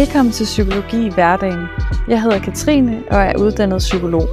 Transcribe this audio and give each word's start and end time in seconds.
Velkommen 0.00 0.32
til 0.32 0.44
Psykologi 0.44 1.06
i 1.06 1.14
hverdagen. 1.14 1.66
Jeg 2.08 2.22
hedder 2.22 2.38
Katrine 2.38 3.02
og 3.10 3.16
er 3.16 3.38
uddannet 3.38 3.78
psykolog. 3.78 4.28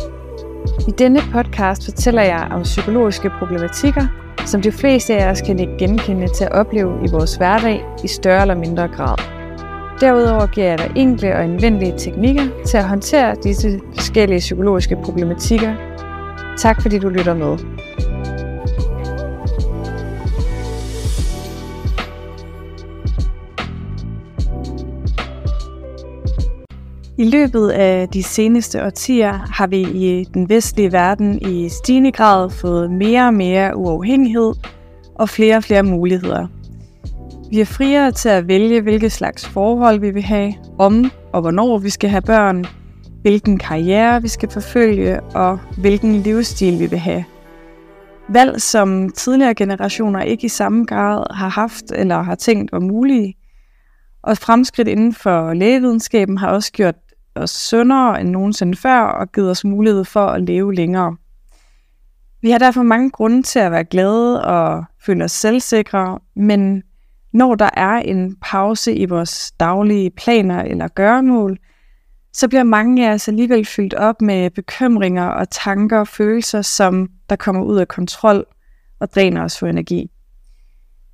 I 0.88 0.92
denne 0.92 1.20
podcast 1.32 1.86
fortæller 1.86 2.21
jeg 2.21 2.48
om 2.52 2.62
psykologiske 2.62 3.30
problematikker, 3.39 4.07
som 4.46 4.61
de 4.61 4.71
fleste 4.71 5.18
af 5.18 5.32
os 5.32 5.42
kan 5.42 5.60
ikke 5.60 5.78
genkende 5.78 6.28
til 6.28 6.43
at 6.43 6.52
opleve 6.52 7.06
i 7.06 7.11
vores 7.11 7.36
hverdag 7.36 7.86
i 8.04 8.07
større 8.07 8.42
eller 8.42 8.56
mindre 8.56 8.88
grad. 8.88 9.18
Derudover 10.00 10.48
giver 10.48 10.68
jeg 10.68 10.78
dig 10.78 10.92
enkle 10.96 11.34
og 11.34 11.43
anvendelige 11.43 11.97
teknikker 11.97 12.43
til 12.65 12.78
at 12.78 12.88
håndtere 12.88 13.36
disse 13.43 13.79
forskellige 13.96 14.39
psykologiske 14.39 14.97
problematikker. 15.04 15.75
Tak 16.57 16.82
fordi 16.82 17.00
du 17.00 17.10
lytter 17.10 17.34
med. 17.34 17.77
I 27.20 27.30
løbet 27.30 27.70
af 27.70 28.10
de 28.10 28.24
seneste 28.24 28.86
årtier 28.86 29.32
har 29.32 29.68
vi 29.68 29.82
i 29.82 30.24
den 30.34 30.50
vestlige 30.50 30.92
verden 30.92 31.42
i 31.42 31.70
stigende 31.70 32.12
grad 32.12 32.50
fået 32.50 32.92
mere 32.92 33.28
og 33.28 33.34
mere 33.34 33.78
uafhængighed 33.78 34.53
og 35.16 35.30
flere 35.30 35.58
og 35.58 35.64
flere 35.64 35.84
muligheder. 35.84 36.48
Vi 37.50 37.59
er 37.59 37.66
friere 37.66 38.11
til 38.11 38.30
at 38.30 38.48
vælge, 38.48 38.81
hvilke 38.81 39.09
slags 39.09 39.45
forhold 39.45 40.00
vi 40.00 40.11
vil 40.11 40.23
have, 40.23 40.53
om 40.80 41.11
og 41.34 41.42
hvornår 41.42 41.78
vi 41.78 41.89
skal 41.89 42.09
have 42.09 42.22
børn, 42.22 42.66
hvilken 43.22 43.58
karriere 43.58 44.22
vi 44.22 44.28
skal 44.28 44.50
forfølge 44.50 45.22
og 45.22 45.59
hvilken 45.78 46.16
livsstil 46.16 46.80
vi 46.80 46.86
vil 46.86 47.00
have. 47.00 47.25
Valg, 48.30 48.61
som 48.61 49.09
tidligere 49.09 49.56
generationer 49.56 50.22
ikke 50.22 50.45
i 50.45 50.50
samme 50.50 50.86
grad 50.86 51.23
har 51.31 51.50
haft 51.50 51.91
eller 51.95 52.22
har 52.22 52.36
tænkt 52.36 52.72
var 52.72 52.80
mulige. 52.80 53.34
Og 54.23 54.38
fremskridt 54.38 54.88
inden 54.88 55.13
for 55.13 55.53
lægevidenskaben 55.53 56.38
har 56.38 56.50
også 56.50 56.72
gjort 56.72 56.95
os 57.39 57.49
sundere 57.49 58.21
end 58.21 58.30
nogensinde 58.30 58.77
før 58.77 59.02
og 59.02 59.31
givet 59.31 59.52
os 59.52 59.66
mulighed 59.66 60.03
for 60.05 60.25
at 60.25 60.43
leve 60.43 60.75
længere. 60.75 61.16
Vi 62.41 62.49
har 62.49 62.57
derfor 62.57 62.83
mange 62.83 63.09
grunde 63.09 63.44
til 63.44 63.59
at 63.59 63.71
være 63.71 63.83
glade 63.83 64.45
og 64.45 64.83
føle 65.05 65.23
os 65.23 65.31
selvsikre, 65.31 66.19
men 66.35 66.83
når 67.33 67.55
der 67.55 67.69
er 67.73 67.95
en 67.95 68.35
pause 68.41 68.95
i 68.95 69.05
vores 69.05 69.52
daglige 69.52 70.11
planer 70.11 70.63
eller 70.63 70.88
gøremål, 70.88 71.57
så 72.33 72.47
bliver 72.47 72.63
mange 72.63 73.09
af 73.09 73.13
os 73.13 73.27
alligevel 73.27 73.66
fyldt 73.66 73.94
op 73.94 74.22
med 74.22 74.49
bekymringer 74.49 75.25
og 75.25 75.49
tanker 75.49 75.99
og 75.99 76.07
følelser, 76.07 76.61
som 76.61 77.09
der 77.29 77.35
kommer 77.35 77.63
ud 77.63 77.77
af 77.77 77.88
kontrol 77.88 78.45
og 78.99 79.13
dræner 79.16 79.44
os 79.44 79.59
for 79.59 79.67
energi. 79.67 80.11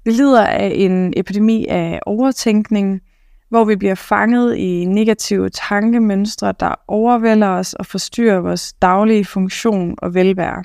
Vi 0.05 0.11
lider 0.11 0.45
af 0.45 0.71
en 0.75 1.13
epidemi 1.17 1.65
af 1.69 1.99
overtænkning, 2.05 3.01
hvor 3.53 3.65
vi 3.65 3.75
bliver 3.75 3.95
fanget 3.95 4.55
i 4.55 4.85
negative 4.85 5.49
tankemønstre, 5.49 6.53
der 6.59 6.75
overvælder 6.87 7.47
os 7.47 7.73
og 7.73 7.85
forstyrrer 7.85 8.39
vores 8.39 8.73
daglige 8.73 9.25
funktion 9.25 9.95
og 9.97 10.13
velvære. 10.13 10.63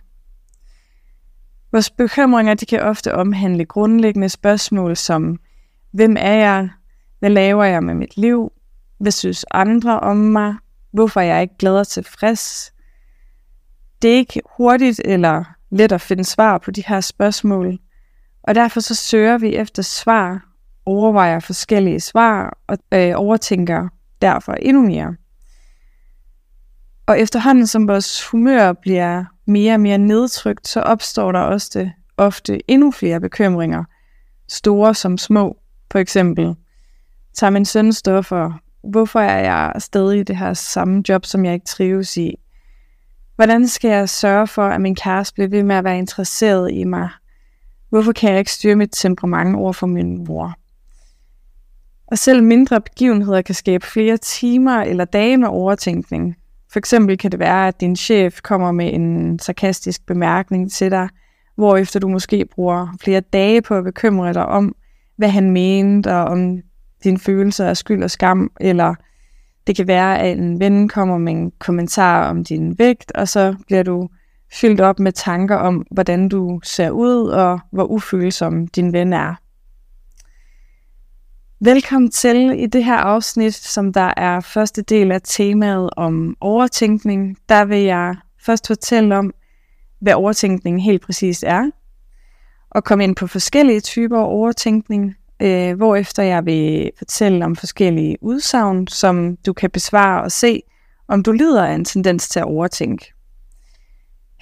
Vores 1.73 1.91
bekymringer 1.91 2.55
de 2.55 2.67
kan 2.67 2.81
ofte 2.81 3.15
omhandle 3.15 3.65
grundlæggende 3.65 4.29
spørgsmål 4.29 4.97
som, 4.97 5.39
hvem 5.93 6.17
er 6.19 6.33
jeg? 6.33 6.69
Hvad 7.19 7.31
laver 7.31 7.65
jeg 7.65 7.83
med 7.83 7.95
mit 7.95 8.17
liv? 8.17 8.53
Hvad 9.01 9.13
synes 9.13 9.45
andre 9.51 10.01
om 10.01 10.17
mig? 10.17 10.55
Hvorfor 10.93 11.21
er 11.21 11.25
jeg 11.25 11.43
ikke 11.43 11.59
glad 11.59 11.79
og 11.79 11.89
tilfreds? 11.89 12.73
Det 14.03 14.11
er 14.11 14.17
ikke 14.17 14.41
hurtigt 14.57 15.01
eller 15.05 15.45
let 15.71 15.93
at 15.93 16.01
finde 16.01 16.25
svar 16.25 16.59
på 16.59 16.71
de 16.71 16.83
her 16.87 17.01
spørgsmål, 17.01 17.79
og 18.43 18.55
derfor 18.55 18.81
så 18.81 18.95
søger 18.95 19.39
vi 19.39 19.57
efter 19.57 19.83
svar 19.83 20.49
overvejer 20.89 21.41
forskellige 21.41 22.01
svar 22.01 22.59
og 22.67 22.79
øh, 22.95 23.13
overtænker 23.17 23.89
derfor 24.23 24.53
endnu 24.53 24.83
mere. 24.83 25.15
Og 27.07 27.21
efterhånden 27.21 27.67
som 27.67 27.89
vores 27.89 28.27
humør 28.27 28.73
bliver 28.73 29.25
mere 29.47 29.75
og 29.75 29.81
mere 29.81 29.99
nedtrykt, 29.99 30.69
så 30.69 30.81
opstår 30.81 31.33
der 31.33 31.41
også 31.41 31.71
det, 31.75 31.93
ofte 32.17 32.71
endnu 32.71 32.91
flere 32.91 33.21
bekymringer, 33.21 33.85
store 34.49 34.95
som 34.95 35.19
små. 35.19 35.59
For 35.93 35.99
eksempel, 35.99 36.55
tager 37.35 37.51
min 37.51 37.65
søn 37.65 37.93
stoffer? 37.93 38.53
Hvorfor 38.85 39.21
er 39.21 39.39
jeg 39.39 39.73
stadig 39.79 40.21
i 40.21 40.23
det 40.23 40.37
her 40.37 40.55
samme 40.55 41.03
job, 41.09 41.25
som 41.25 41.45
jeg 41.45 41.55
ikke 41.55 41.67
trives 41.67 42.17
i? 42.17 42.35
Hvordan 43.37 43.69
skal 43.69 43.91
jeg 43.91 44.09
sørge 44.09 44.47
for, 44.47 44.63
at 44.63 44.81
min 44.81 44.95
kæreste 44.95 45.35
bliver 45.35 45.49
ved 45.49 45.63
med 45.63 45.77
at 45.77 45.85
være 45.85 45.99
interesseret 45.99 46.73
i 46.73 46.85
mig? 46.85 47.09
Hvorfor 47.89 48.13
kan 48.13 48.31
jeg 48.31 48.39
ikke 48.39 48.53
styre 48.53 48.77
mit 48.77 48.91
temperament 48.93 49.57
over 49.57 49.73
for 49.73 49.87
min 49.87 50.25
mor? 50.25 50.55
Og 52.11 52.19
selv 52.19 52.43
mindre 52.43 52.81
begivenheder 52.81 53.43
kan 53.43 53.55
skabe 53.55 53.87
flere 53.87 54.17
timer 54.17 54.81
eller 54.81 55.05
dage 55.05 55.37
med 55.37 55.49
overtænkning. 55.49 56.37
For 56.73 56.79
eksempel 56.79 57.19
kan 57.19 57.33
det 57.33 57.41
være, 57.41 57.69
at 57.69 57.81
din 57.81 57.97
chef 57.97 58.41
kommer 58.43 58.73
med 58.73 58.93
en 58.93 59.39
sarkastisk 59.39 60.07
bemærkning 60.07 60.73
til 60.73 60.91
dig, 60.91 61.09
hvorefter 61.57 62.01
du 62.01 62.09
måske 62.09 62.45
bruger 62.55 62.97
flere 63.01 63.21
dage 63.21 63.63
på 63.63 63.75
at 63.75 63.85
bekymre 63.85 64.33
dig 64.33 64.47
om, 64.47 64.75
hvad 65.17 65.29
han 65.29 65.51
mente, 65.51 66.15
og 66.15 66.25
om 66.25 66.59
dine 67.05 67.19
følelser 67.19 67.69
af 67.69 67.77
skyld 67.77 68.03
og 68.03 68.11
skam, 68.11 68.51
eller 68.61 68.95
det 69.67 69.77
kan 69.77 69.87
være, 69.87 70.19
at 70.19 70.39
en 70.39 70.61
ven 70.61 70.89
kommer 70.89 71.19
med 71.19 71.33
en 71.33 71.53
kommentar 71.59 72.31
om 72.31 72.45
din 72.45 72.79
vægt, 72.79 73.13
og 73.13 73.29
så 73.29 73.55
bliver 73.67 73.83
du 73.83 74.09
fyldt 74.61 74.81
op 74.81 74.99
med 74.99 75.13
tanker 75.13 75.57
om, 75.57 75.87
hvordan 75.91 76.29
du 76.29 76.61
ser 76.65 76.91
ud, 76.91 77.29
og 77.29 77.61
hvor 77.73 77.85
ufølsom 77.85 78.67
din 78.67 78.93
ven 78.93 79.13
er. 79.13 79.35
Velkommen 81.61 82.11
til 82.11 82.63
i 82.63 82.67
det 82.67 82.85
her 82.85 82.97
afsnit, 82.97 83.55
som 83.55 83.93
der 83.93 84.15
er 84.17 84.41
første 84.41 84.83
del 84.83 85.13
af 85.13 85.21
temaet 85.25 85.91
om 85.97 86.37
overtænkning. 86.41 87.37
Der 87.49 87.65
vil 87.65 87.83
jeg 87.83 88.17
først 88.41 88.67
fortælle 88.67 89.17
om, 89.17 89.35
hvad 90.01 90.15
overtænkning 90.15 90.85
helt 90.85 91.03
præcist 91.03 91.45
er, 91.47 91.71
og 92.71 92.85
komme 92.85 93.05
ind 93.05 93.17
på 93.17 93.27
forskellige 93.27 93.81
typer 93.81 94.19
af 94.19 94.25
overtænkning, 94.25 95.15
øh, 95.43 95.77
hvorefter 95.77 96.23
jeg 96.23 96.47
vil 96.47 96.91
fortælle 96.99 97.45
om 97.45 97.57
forskellige 97.57 98.17
udsagn, 98.21 98.87
som 98.87 99.37
du 99.47 99.53
kan 99.53 99.71
besvare 99.71 100.23
og 100.23 100.33
se, 100.33 100.63
om 101.09 101.23
du 101.23 101.33
lider 101.33 101.67
af 101.67 101.73
en 101.75 101.85
tendens 101.85 102.29
til 102.29 102.41
at 102.41 102.47
overtænke. 102.47 103.13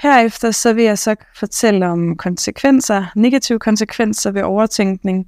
Herefter 0.02 0.50
så 0.50 0.72
vil 0.72 0.84
jeg 0.84 0.98
så 0.98 1.14
fortælle 1.38 1.86
om 1.86 2.16
konsekvenser, 2.16 3.04
negative 3.16 3.58
konsekvenser 3.58 4.30
ved 4.30 4.42
overtænkning, 4.42 5.26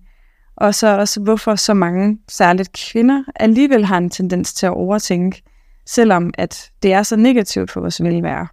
og 0.60 0.74
så 0.74 0.98
også, 0.98 1.20
hvorfor 1.20 1.54
så 1.54 1.74
mange, 1.74 2.18
særligt 2.28 2.72
kvinder, 2.72 3.24
alligevel 3.36 3.84
har 3.84 3.98
en 3.98 4.10
tendens 4.10 4.54
til 4.54 4.66
at 4.66 4.72
overtænke, 4.72 5.42
selvom 5.86 6.30
at 6.38 6.70
det 6.82 6.92
er 6.92 7.02
så 7.02 7.16
negativt 7.16 7.70
for 7.70 7.80
vores 7.80 8.02
velvære. 8.02 8.48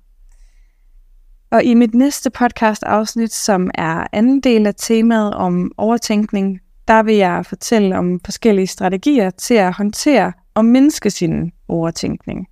Og 1.51 1.63
i 1.63 1.73
mit 1.73 1.93
næste 1.93 2.29
podcast 2.29 2.83
afsnit, 2.83 3.33
som 3.33 3.71
er 3.73 4.07
anden 4.11 4.41
del 4.41 4.67
af 4.67 4.73
temaet 4.77 5.33
om 5.33 5.71
overtænkning, 5.77 6.59
der 6.87 7.03
vil 7.03 7.15
jeg 7.15 7.45
fortælle 7.45 7.97
om 7.97 8.19
forskellige 8.25 8.67
strategier 8.67 9.29
til 9.29 9.53
at 9.53 9.73
håndtere 9.73 10.33
og 10.53 10.65
mindske 10.65 11.11
sin 11.11 11.51
overtænkning. 11.67 12.47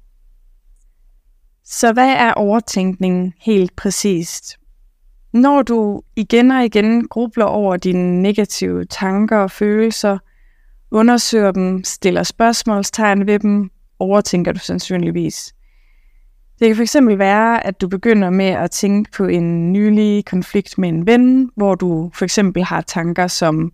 Så 1.66 1.94
hvad 1.94 2.09
er 2.09 2.34
overtænkning 2.34 3.34
helt 3.40 3.75
præcist? 3.75 4.58
Når 5.34 5.62
du 5.62 6.02
igen 6.16 6.52
og 6.52 6.66
igen 6.66 7.08
grubler 7.08 7.46
over 7.46 7.78
dine 7.78 8.22
negative 8.22 8.86
tanker 8.86 9.38
og 9.38 9.52
følelser, 9.52 10.18
undersøger 10.92 11.52
dem, 11.52 11.84
stiller 11.84 12.24
spørgsmålstegn 12.24 13.28
ved 13.28 13.40
dem, 13.40 13.70
overtænker 14.00 14.52
du 14.52 14.60
sandsynligvis. 14.60 15.54
Det 16.59 16.76
kan 16.76 16.85
fx 16.85 16.96
være, 17.18 17.68
at 17.68 17.82
du 17.82 17.88
begynder 17.88 18.30
med 18.30 18.46
at 18.46 18.72
tænke 18.72 19.12
på 19.12 19.26
en 19.26 19.74
nylig 19.74 20.26
konflikt 20.26 20.78
med 20.78 20.90
en 20.90 21.08
ven, 21.08 21.50
hvor 21.56 21.76
du 21.76 22.12
for 22.14 22.26
eksempel 22.26 22.64
har 22.64 22.82
tanker 22.82 23.28
som, 23.28 23.72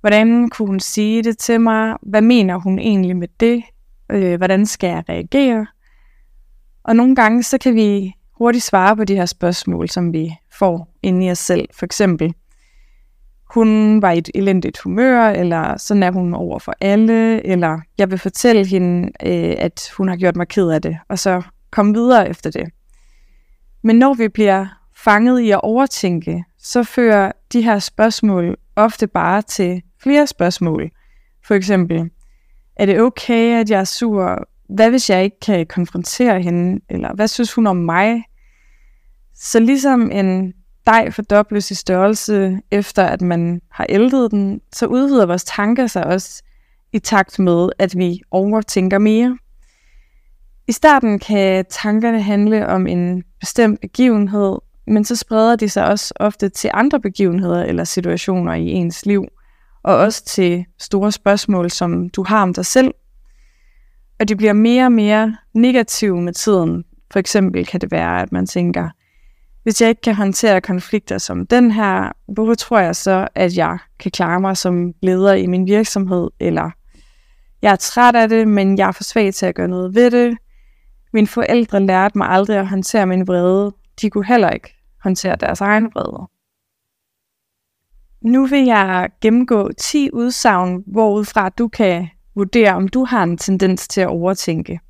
hvordan 0.00 0.50
kunne 0.50 0.68
hun 0.68 0.80
sige 0.80 1.22
det 1.22 1.38
til 1.38 1.60
mig? 1.60 1.96
Hvad 2.02 2.22
mener 2.22 2.56
hun 2.56 2.78
egentlig 2.78 3.16
med 3.16 3.28
det? 3.40 3.62
Øh, 4.12 4.36
hvordan 4.36 4.66
skal 4.66 4.88
jeg 4.88 5.04
reagere? 5.08 5.66
Og 6.84 6.96
nogle 6.96 7.16
gange 7.16 7.42
så 7.42 7.58
kan 7.58 7.74
vi 7.74 8.14
hurtigt 8.38 8.64
svare 8.64 8.96
på 8.96 9.04
de 9.04 9.14
her 9.14 9.26
spørgsmål, 9.26 9.88
som 9.88 10.12
vi 10.12 10.34
får 10.58 10.88
inde 11.02 11.26
i 11.26 11.30
os 11.30 11.38
selv. 11.38 11.68
For 11.74 11.86
eksempel, 11.86 12.34
hun 13.54 14.02
var 14.02 14.10
i 14.10 14.18
et 14.18 14.30
elendigt 14.34 14.78
humør, 14.78 15.28
eller 15.28 15.76
sådan 15.76 16.02
er 16.02 16.10
hun 16.10 16.34
over 16.34 16.58
for 16.58 16.74
alle, 16.80 17.46
eller 17.46 17.80
jeg 17.98 18.10
vil 18.10 18.18
fortælle 18.18 18.66
hende, 18.66 19.10
øh, 19.22 19.54
at 19.58 19.90
hun 19.96 20.08
har 20.08 20.16
gjort 20.16 20.36
mig 20.36 20.48
ked 20.48 20.68
af 20.70 20.82
det, 20.82 20.98
og 21.08 21.18
så 21.18 21.42
komme 21.70 21.94
videre 21.94 22.28
efter 22.28 22.50
det. 22.50 22.70
Men 23.82 23.96
når 23.96 24.14
vi 24.14 24.28
bliver 24.28 24.66
fanget 24.96 25.40
i 25.40 25.50
at 25.50 25.60
overtænke, 25.60 26.44
så 26.58 26.84
fører 26.84 27.32
de 27.52 27.62
her 27.62 27.78
spørgsmål 27.78 28.56
ofte 28.76 29.06
bare 29.06 29.42
til 29.42 29.82
flere 30.02 30.26
spørgsmål. 30.26 30.90
For 31.46 31.54
eksempel, 31.54 32.10
er 32.76 32.86
det 32.86 33.00
okay, 33.00 33.60
at 33.60 33.70
jeg 33.70 33.80
er 33.80 33.84
sur? 33.84 34.48
Hvad 34.68 34.90
hvis 34.90 35.10
jeg 35.10 35.24
ikke 35.24 35.40
kan 35.40 35.66
konfrontere 35.66 36.42
hende? 36.42 36.80
Eller 36.88 37.14
hvad 37.14 37.28
synes 37.28 37.52
hun 37.52 37.66
om 37.66 37.76
mig? 37.76 38.24
Så 39.34 39.60
ligesom 39.60 40.10
en 40.10 40.52
dej 40.86 41.10
fordobles 41.10 41.70
i 41.70 41.74
størrelse 41.74 42.60
efter, 42.70 43.04
at 43.04 43.22
man 43.22 43.60
har 43.70 43.86
ældet 43.88 44.30
den, 44.30 44.60
så 44.72 44.86
udvider 44.86 45.26
vores 45.26 45.44
tanker 45.44 45.86
sig 45.86 46.06
også 46.06 46.42
i 46.92 46.98
takt 46.98 47.38
med, 47.38 47.68
at 47.78 47.98
vi 47.98 48.20
overtænker 48.30 48.98
mere. 48.98 49.38
I 50.68 50.72
starten 50.72 51.18
kan 51.18 51.64
tankerne 51.70 52.22
handle 52.22 52.66
om 52.66 52.86
en 52.86 53.24
bestemt 53.40 53.80
begivenhed, 53.80 54.58
men 54.86 55.04
så 55.04 55.16
spreder 55.16 55.56
de 55.56 55.68
sig 55.68 55.86
også 55.86 56.14
ofte 56.16 56.48
til 56.48 56.70
andre 56.74 57.00
begivenheder 57.00 57.64
eller 57.64 57.84
situationer 57.84 58.54
i 58.54 58.66
ens 58.66 59.06
liv, 59.06 59.24
og 59.82 59.96
også 59.96 60.24
til 60.24 60.64
store 60.78 61.12
spørgsmål, 61.12 61.70
som 61.70 62.10
du 62.10 62.22
har 62.22 62.42
om 62.42 62.54
dig 62.54 62.66
selv. 62.66 62.90
Og 64.20 64.28
de 64.28 64.36
bliver 64.36 64.52
mere 64.52 64.84
og 64.84 64.92
mere 64.92 65.36
negative 65.54 66.22
med 66.22 66.32
tiden. 66.32 66.84
For 67.10 67.18
eksempel 67.18 67.66
kan 67.66 67.80
det 67.80 67.90
være, 67.90 68.22
at 68.22 68.32
man 68.32 68.46
tænker, 68.46 68.88
hvis 69.62 69.80
jeg 69.80 69.88
ikke 69.88 70.00
kan 70.00 70.14
håndtere 70.14 70.60
konflikter 70.60 71.18
som 71.18 71.46
den 71.46 71.70
her, 71.70 72.12
hvorfor 72.28 72.54
tror 72.54 72.78
jeg 72.78 72.96
så, 72.96 73.28
at 73.34 73.56
jeg 73.56 73.78
kan 73.98 74.10
klare 74.10 74.40
mig 74.40 74.56
som 74.56 74.92
leder 75.02 75.34
i 75.34 75.46
min 75.46 75.66
virksomhed? 75.66 76.30
Eller 76.40 76.70
jeg 77.62 77.72
er 77.72 77.76
træt 77.76 78.14
af 78.14 78.28
det, 78.28 78.48
men 78.48 78.78
jeg 78.78 78.88
er 78.88 78.92
for 78.92 79.04
svag 79.04 79.34
til 79.34 79.46
at 79.46 79.54
gøre 79.54 79.68
noget 79.68 79.94
ved 79.94 80.10
det. 80.10 80.38
Mine 81.12 81.26
forældre 81.26 81.86
lærte 81.86 82.18
mig 82.18 82.28
aldrig 82.28 82.56
at 82.56 82.68
håndtere 82.68 83.06
min 83.06 83.28
vrede. 83.28 83.72
De 84.02 84.10
kunne 84.10 84.26
heller 84.26 84.50
ikke 84.50 84.74
håndtere 85.02 85.36
deres 85.36 85.60
egen 85.60 85.84
vrede. 85.94 86.28
Nu 88.22 88.46
vil 88.46 88.64
jeg 88.64 89.08
gennemgå 89.20 89.72
10 89.72 90.10
udsagn, 90.12 90.82
hvorudfra 90.86 91.48
du 91.48 91.68
kan 91.68 92.08
vurdere, 92.38 92.74
om 92.74 92.88
du 92.88 93.04
har 93.04 93.22
en 93.22 93.38
tendens 93.38 93.88
til 93.88 94.00
at 94.00 94.08
overtænke. 94.08 94.80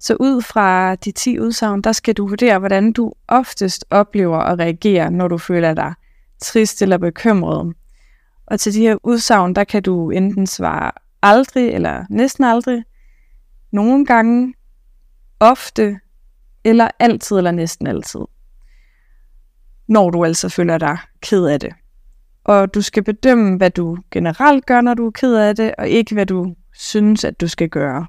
Så 0.00 0.16
ud 0.20 0.42
fra 0.42 0.94
de 0.94 1.12
10 1.12 1.40
udsagn, 1.40 1.82
der 1.82 1.92
skal 1.92 2.14
du 2.14 2.26
vurdere, 2.26 2.58
hvordan 2.58 2.92
du 2.92 3.12
oftest 3.28 3.84
oplever 3.90 4.38
og 4.38 4.58
reagerer, 4.58 5.10
når 5.10 5.28
du 5.28 5.38
føler 5.38 5.74
dig 5.74 5.94
trist 6.40 6.82
eller 6.82 6.98
bekymret. 6.98 7.74
Og 8.46 8.60
til 8.60 8.74
de 8.74 8.80
her 8.80 8.96
udsagn, 9.02 9.54
der 9.54 9.64
kan 9.64 9.82
du 9.82 10.10
enten 10.10 10.46
svare 10.46 10.90
aldrig 11.22 11.68
eller 11.68 12.04
næsten 12.10 12.44
aldrig, 12.44 12.84
nogle 13.72 14.06
gange, 14.06 14.54
ofte 15.40 15.98
eller 16.64 16.88
altid 16.98 17.36
eller 17.36 17.50
næsten 17.50 17.86
altid. 17.86 18.20
Når 19.88 20.10
du 20.10 20.24
altså 20.24 20.48
føler 20.48 20.78
dig 20.78 20.98
ked 21.20 21.46
af 21.46 21.60
det. 21.60 21.72
Og 22.44 22.74
du 22.74 22.82
skal 22.82 23.04
bedømme, 23.04 23.56
hvad 23.56 23.70
du 23.70 23.98
generelt 24.10 24.66
gør, 24.66 24.80
når 24.80 24.94
du 24.94 25.06
er 25.06 25.10
ked 25.10 25.34
af 25.34 25.56
det, 25.56 25.74
og 25.78 25.88
ikke 25.88 26.14
hvad 26.14 26.26
du 26.26 26.54
synes, 26.74 27.24
at 27.24 27.40
du 27.40 27.48
skal 27.48 27.68
gøre. 27.68 28.06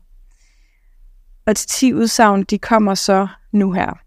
Og 1.46 1.58
de 1.58 1.68
10 1.68 1.94
udsagn, 1.94 2.44
de 2.44 2.60
kommer 2.60 2.94
så 2.94 3.28
nu 3.52 3.72
her. 3.72 4.00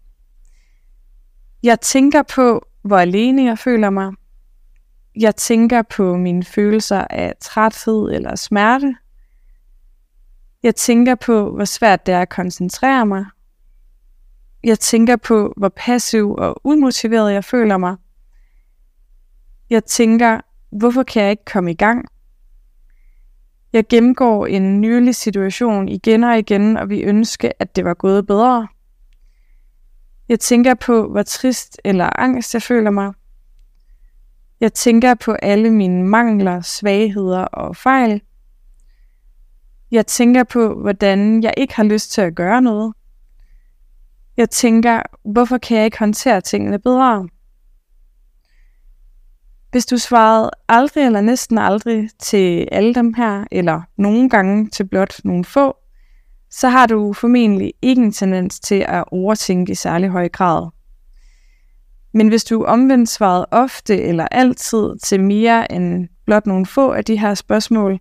Jeg 1.63 1.81
tænker 1.81 2.23
på, 2.23 2.67
hvor 2.81 2.97
alene 2.97 3.43
jeg 3.43 3.59
føler 3.59 3.89
mig. 3.89 4.13
Jeg 5.15 5.35
tænker 5.35 5.81
på 5.81 6.17
mine 6.17 6.43
følelser 6.43 7.07
af 7.09 7.33
træthed 7.41 8.11
eller 8.11 8.35
smerte. 8.35 8.95
Jeg 10.63 10.75
tænker 10.75 11.15
på, 11.15 11.51
hvor 11.55 11.65
svært 11.65 12.05
det 12.05 12.13
er 12.13 12.21
at 12.21 12.29
koncentrere 12.29 13.05
mig. 13.05 13.25
Jeg 14.63 14.79
tænker 14.79 15.15
på, 15.15 15.53
hvor 15.57 15.69
passiv 15.69 16.33
og 16.33 16.61
umotiveret 16.63 17.33
jeg 17.33 17.43
føler 17.43 17.77
mig. 17.77 17.95
Jeg 19.69 19.85
tænker, 19.85 20.41
hvorfor 20.71 21.03
kan 21.03 21.23
jeg 21.23 21.31
ikke 21.31 21.45
komme 21.45 21.71
i 21.71 21.75
gang? 21.75 22.05
Jeg 23.73 23.87
gennemgår 23.89 24.45
en 24.45 24.81
nylig 24.81 25.15
situation 25.15 25.89
igen 25.89 26.23
og 26.23 26.39
igen, 26.39 26.77
og 26.77 26.89
vi 26.89 27.01
ønsker, 27.01 27.51
at 27.59 27.75
det 27.75 27.85
var 27.85 27.93
gået 27.93 28.27
bedre. 28.27 28.67
Jeg 30.29 30.39
tænker 30.39 30.73
på, 30.73 31.07
hvor 31.07 31.23
trist 31.23 31.81
eller 31.85 32.19
angst 32.19 32.53
jeg 32.53 32.61
føler 32.61 32.91
mig. 32.91 33.13
Jeg 34.59 34.73
tænker 34.73 35.15
på 35.15 35.31
alle 35.31 35.71
mine 35.71 36.03
mangler, 36.03 36.61
svagheder 36.61 37.41
og 37.41 37.75
fejl. 37.75 38.21
Jeg 39.91 40.07
tænker 40.07 40.43
på, 40.43 40.73
hvordan 40.73 41.43
jeg 41.43 41.53
ikke 41.57 41.75
har 41.75 41.83
lyst 41.83 42.11
til 42.11 42.21
at 42.21 42.35
gøre 42.35 42.61
noget. 42.61 42.93
Jeg 44.37 44.49
tænker, 44.49 45.01
hvorfor 45.23 45.57
kan 45.57 45.77
jeg 45.77 45.85
ikke 45.85 45.99
håndtere 45.99 46.41
tingene 46.41 46.79
bedre? 46.79 47.27
Hvis 49.71 49.85
du 49.85 49.97
svarede 49.97 50.51
aldrig 50.67 51.05
eller 51.05 51.21
næsten 51.21 51.57
aldrig 51.57 52.09
til 52.19 52.67
alle 52.71 52.95
dem 52.95 53.13
her, 53.13 53.45
eller 53.51 53.81
nogle 53.97 54.29
gange 54.29 54.69
til 54.69 54.87
blot 54.87 55.19
nogle 55.23 55.45
få, 55.45 55.75
så 56.49 56.69
har 56.69 56.85
du 56.87 57.13
formentlig 57.13 57.73
ikke 57.81 58.01
en 58.01 58.11
tendens 58.11 58.59
til 58.59 58.85
at 58.87 59.03
overtænke 59.11 59.71
i 59.71 59.75
særlig 59.75 60.09
høj 60.09 60.29
grad. 60.29 60.69
Men 62.13 62.27
hvis 62.27 62.43
du 62.43 62.63
omvendt 62.63 63.09
svarede 63.09 63.47
ofte 63.51 64.01
eller 64.01 64.27
altid 64.31 64.97
til 65.03 65.23
mere 65.23 65.71
end 65.71 66.07
blot 66.25 66.45
nogle 66.45 66.65
få 66.65 66.91
af 66.91 67.05
de 67.05 67.17
her 67.17 67.33
spørgsmål, 67.33 67.99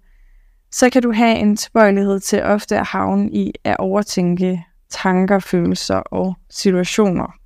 så 0.71 0.91
kan 0.91 1.03
du 1.03 1.13
have 1.13 1.37
en 1.37 1.57
tilbøjelighed 1.57 2.21
til 2.21 2.43
ofte 2.43 2.79
at 2.79 2.87
havne 2.87 3.31
i 3.31 3.53
at 3.65 3.77
overtænke 3.79 4.65
tanker, 4.91 5.39
følelser 5.39 5.97
og 5.97 6.35
situationer. 6.51 7.38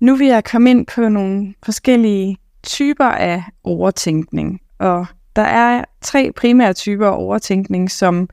Nu 0.00 0.16
vil 0.16 0.26
jeg 0.26 0.44
komme 0.44 0.70
ind 0.70 0.86
på 0.86 1.08
nogle 1.08 1.54
forskellige 1.62 2.36
typer 2.62 3.04
af 3.04 3.42
overtænkning, 3.64 4.60
og 4.78 5.06
der 5.36 5.42
er 5.42 5.84
tre 6.00 6.32
primære 6.36 6.72
typer 6.72 7.06
af 7.06 7.16
overtænkning, 7.16 7.90
som 7.90 8.28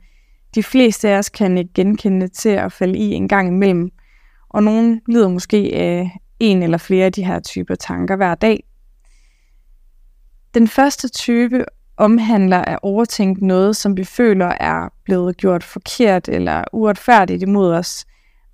de 0.54 0.62
fleste 0.62 1.08
af 1.08 1.18
os 1.18 1.28
kan 1.28 1.68
genkende 1.74 2.28
til 2.28 2.48
at 2.48 2.72
falde 2.72 2.98
i 2.98 3.12
en 3.12 3.28
gang 3.28 3.48
imellem, 3.48 3.90
og 4.48 4.62
nogen 4.62 5.00
lider 5.08 5.28
måske 5.28 5.70
af 5.74 6.18
en 6.40 6.62
eller 6.62 6.78
flere 6.78 7.06
af 7.06 7.12
de 7.12 7.24
her 7.24 7.40
typer 7.40 7.74
tanker 7.74 8.16
hver 8.16 8.34
dag. 8.34 8.64
Den 10.54 10.68
første 10.68 11.08
type 11.08 11.64
omhandler 11.96 12.58
at 12.58 12.78
overtænke 12.82 13.46
noget, 13.46 13.76
som 13.76 13.96
vi 13.96 14.04
føler 14.04 14.46
er 14.46 14.88
blevet 15.04 15.36
gjort 15.36 15.64
forkert 15.64 16.28
eller 16.28 16.64
uretfærdigt 16.72 17.42
imod 17.42 17.74
os, 17.74 18.06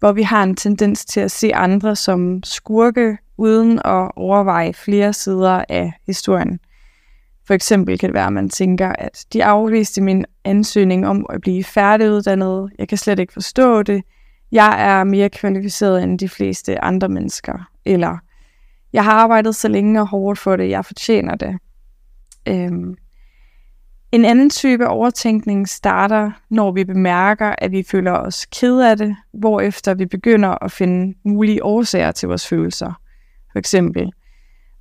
hvor 0.05 0.13
vi 0.13 0.23
har 0.23 0.43
en 0.43 0.57
tendens 0.57 1.05
til 1.05 1.21
at 1.21 1.31
se 1.31 1.55
andre 1.55 1.97
som 1.97 2.43
skurke, 2.43 3.19
uden 3.39 3.79
at 3.79 4.11
overveje 4.17 4.73
flere 4.73 5.13
sider 5.13 5.65
af 5.69 5.93
historien. 6.07 6.61
For 7.47 7.55
eksempel 7.55 7.99
kan 7.99 8.09
det 8.09 8.15
være, 8.15 8.27
at 8.27 8.33
man 8.33 8.49
tænker, 8.49 8.93
at 8.99 9.25
de 9.33 9.45
afviste 9.45 10.01
min 10.03 10.25
ansøgning 10.45 11.07
om 11.07 11.27
at 11.31 11.41
blive 11.41 11.65
færdiguddannet. 11.65 12.71
Jeg 12.79 12.89
kan 12.89 12.99
slet 12.99 13.19
ikke 13.19 13.33
forstå 13.33 13.83
det. 13.83 14.03
Jeg 14.53 14.75
er 14.79 15.05
mere 15.05 15.31
kvalificeret 15.31 16.03
end 16.03 16.19
de 16.19 16.29
fleste 16.29 16.85
andre 16.85 17.09
mennesker. 17.09 17.71
Eller 17.85 18.19
jeg 18.93 19.05
har 19.05 19.13
arbejdet 19.13 19.57
så 19.57 19.69
længe 19.69 20.01
og 20.01 20.09
hårdt 20.09 20.39
for 20.39 20.57
det, 20.57 20.71
jeg 20.71 20.85
fortjener 20.85 21.35
det. 21.35 21.59
Øhm, 22.49 22.97
en 24.15 24.25
anden 24.25 24.51
type 24.51 24.89
overtænkning 24.89 25.69
starter, 25.69 26.31
når 26.51 26.73
vi 26.73 26.85
bemærker, 26.85 27.55
at 27.59 27.71
vi 27.71 27.83
føler 27.83 28.13
os 28.13 28.47
ked 28.47 28.81
af 28.81 28.97
det, 28.97 29.17
hvorefter 29.33 29.95
vi 29.95 30.07
begynder 30.07 30.65
at 30.65 30.73
finde 30.73 31.15
mulige 31.25 31.65
årsager 31.65 32.13
til 32.13 32.29
vores 32.29 32.49
følelser. 32.49 33.01
For 33.53 33.59
eksempel, 33.59 34.13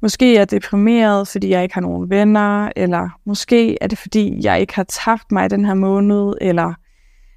måske 0.02 0.34
er 0.34 0.40
jeg 0.40 0.52
deprimeret, 0.52 1.28
fordi 1.28 1.50
jeg 1.50 1.64
ikke 1.64 1.74
har 1.74 1.82
nogen 1.82 2.10
venner, 2.10 2.70
eller 2.76 3.10
måske 3.26 3.78
er 3.82 3.88
det, 3.88 3.98
fordi 3.98 4.40
jeg 4.44 4.62
ikke 4.62 4.76
har 4.76 4.84
tabt 4.84 5.32
mig 5.32 5.50
den 5.50 5.66
her 5.66 5.74
måned, 5.74 6.34
eller 6.42 6.74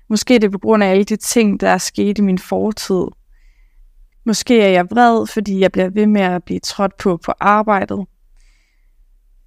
måske 0.09 0.35
er 0.35 0.39
det 0.39 0.53
på 0.53 0.59
grund 0.59 0.83
af 0.83 0.91
alle 0.91 1.05
de 1.05 1.17
ting, 1.17 1.61
der 1.61 1.69
er 1.69 1.79
sket 1.79 2.19
i 2.19 2.23
min 2.23 2.39
fortid. 2.39 3.05
Måske 4.27 4.61
er 4.61 4.69
jeg 4.69 4.91
vred, 4.91 5.27
fordi 5.27 5.61
jeg 5.61 5.73
bliver 5.73 5.89
ved 5.89 6.07
med 6.07 6.23
at 6.23 6.45
blive 6.45 6.61
trådt 6.61 6.97
på 6.97 7.17
på 7.17 7.33
arbejdet 7.41 8.07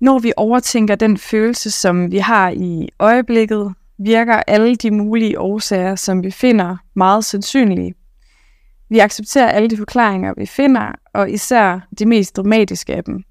når 0.01 0.19
vi 0.19 0.33
overtænker 0.37 0.95
den 0.95 1.17
følelse, 1.17 1.71
som 1.71 2.11
vi 2.11 2.17
har 2.17 2.49
i 2.49 2.89
øjeblikket, 2.99 3.73
virker 3.97 4.43
alle 4.47 4.75
de 4.75 4.91
mulige 4.91 5.39
årsager, 5.39 5.95
som 5.95 6.23
vi 6.23 6.31
finder, 6.31 6.77
meget 6.95 7.25
sandsynlige. 7.25 7.93
Vi 8.89 8.99
accepterer 8.99 9.49
alle 9.49 9.69
de 9.69 9.77
forklaringer, 9.77 10.33
vi 10.37 10.45
finder, 10.45 10.91
og 11.13 11.31
især 11.31 11.87
de 11.99 12.05
mest 12.05 12.37
dramatiske 12.37 12.95
af 12.95 13.03
dem. 13.03 13.23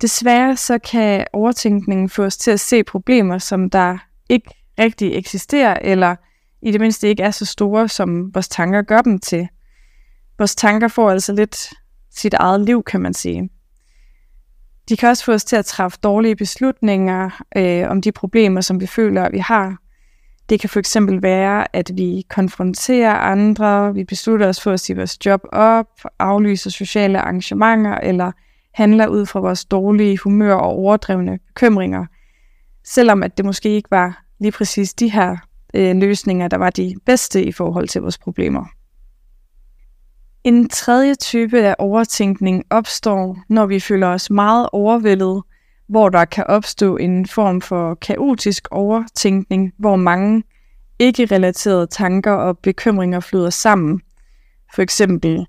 Desværre 0.00 0.56
så 0.56 0.78
kan 0.78 1.26
overtænkningen 1.32 2.08
få 2.08 2.24
os 2.24 2.36
til 2.36 2.50
at 2.50 2.60
se 2.60 2.84
problemer, 2.84 3.38
som 3.38 3.70
der 3.70 3.98
ikke 4.28 4.50
rigtig 4.78 5.14
eksisterer, 5.14 5.78
eller 5.82 6.16
i 6.62 6.72
det 6.72 6.80
mindste 6.80 7.08
ikke 7.08 7.22
er 7.22 7.30
så 7.30 7.44
store, 7.44 7.88
som 7.88 8.34
vores 8.34 8.48
tanker 8.48 8.82
gør 8.82 9.02
dem 9.02 9.18
til. 9.18 9.48
Vores 10.38 10.54
tanker 10.54 10.88
får 10.88 11.10
altså 11.10 11.32
lidt 11.32 11.70
sit 12.10 12.34
eget 12.34 12.60
liv, 12.60 12.82
kan 12.82 13.00
man 13.00 13.14
sige. 13.14 13.50
De 14.88 14.96
kan 14.96 15.08
også 15.08 15.24
få 15.24 15.32
os 15.32 15.44
til 15.44 15.56
at 15.56 15.64
træffe 15.64 15.98
dårlige 16.02 16.36
beslutninger 16.36 17.42
øh, 17.56 17.90
om 17.90 18.02
de 18.02 18.12
problemer, 18.12 18.60
som 18.60 18.80
vi 18.80 18.86
føler, 18.86 19.30
vi 19.30 19.38
har. 19.38 19.76
Det 20.48 20.60
kan 20.60 20.70
for 20.70 20.78
eksempel 20.78 21.22
være, 21.22 21.76
at 21.76 21.90
vi 21.94 22.24
konfronterer 22.28 23.14
andre, 23.14 23.94
vi 23.94 24.04
beslutter 24.04 24.48
os 24.48 24.60
for 24.60 24.72
at 24.72 24.80
sige 24.80 24.96
vores 24.96 25.26
job 25.26 25.40
op, 25.52 25.86
aflyser 26.18 26.70
sociale 26.70 27.20
arrangementer 27.20 27.94
eller 27.94 28.32
handler 28.74 29.06
ud 29.06 29.26
fra 29.26 29.40
vores 29.40 29.64
dårlige 29.64 30.18
humør 30.18 30.54
og 30.54 30.70
overdrevne 30.70 31.38
bekymringer. 31.46 32.06
Selvom 32.84 33.22
at 33.22 33.36
det 33.36 33.44
måske 33.44 33.68
ikke 33.68 33.90
var 33.90 34.22
lige 34.40 34.52
præcis 34.52 34.94
de 34.94 35.10
her 35.10 35.36
øh, 35.74 35.96
løsninger, 35.96 36.48
der 36.48 36.56
var 36.56 36.70
de 36.70 36.94
bedste 37.06 37.44
i 37.44 37.52
forhold 37.52 37.88
til 37.88 38.00
vores 38.00 38.18
problemer. 38.18 38.64
En 40.48 40.68
tredje 40.68 41.14
type 41.14 41.62
af 41.62 41.74
overtænkning 41.78 42.64
opstår, 42.70 43.38
når 43.48 43.66
vi 43.66 43.80
føler 43.80 44.06
os 44.06 44.30
meget 44.30 44.68
overvældet, 44.72 45.42
hvor 45.88 46.08
der 46.08 46.24
kan 46.24 46.44
opstå 46.46 46.96
en 46.96 47.26
form 47.26 47.60
for 47.60 47.94
kaotisk 47.94 48.68
overtænkning, 48.70 49.72
hvor 49.78 49.96
mange 49.96 50.42
ikke-relaterede 50.98 51.86
tanker 51.86 52.32
og 52.32 52.58
bekymringer 52.58 53.20
flyder 53.20 53.50
sammen. 53.50 54.00
For 54.74 54.82
eksempel, 54.82 55.46